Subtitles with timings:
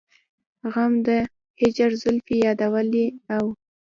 [0.71, 1.09] غم د
[1.61, 3.05] هجر زلفې يادولې
[3.35, 3.45] او